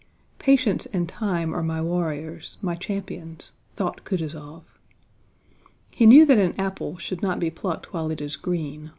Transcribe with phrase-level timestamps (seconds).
[0.39, 4.63] Patience and time are my warriors, my champions," thought Kutúzov.
[5.91, 8.89] He knew that an apple should not be plucked while it is green.